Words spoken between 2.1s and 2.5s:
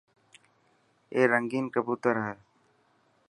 هي.